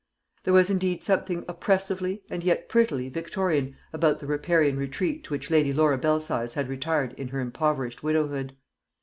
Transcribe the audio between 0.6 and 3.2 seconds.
indeed something oppressively and yet prettily